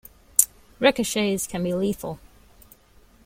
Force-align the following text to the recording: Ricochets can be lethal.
Ricochets 0.79 1.45
can 1.45 1.63
be 1.63 1.75
lethal. 1.75 2.19